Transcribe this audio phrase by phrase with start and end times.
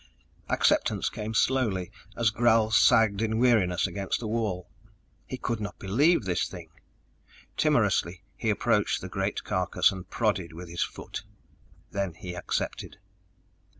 [0.49, 4.67] Acceptance came slowly, as Gral sagged in weariness against the wall.
[5.27, 6.69] He could not believe this thing!
[7.55, 11.23] Timorously, he approached the great carcass and prodded with his foot.
[11.91, 12.97] Then he accepted.